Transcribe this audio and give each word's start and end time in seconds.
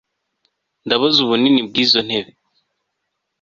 Ndabaza 0.85 1.17
ubunini 1.21 1.61
bwizo 1.69 1.99
ntebe 2.07 2.31